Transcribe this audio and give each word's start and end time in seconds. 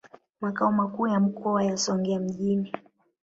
Makao 0.41 0.71
makuu 0.71 1.07
ya 1.07 1.19
mkoa 1.19 1.63
yako 1.63 1.77
Songea 1.77 2.19
mjini. 2.19 2.73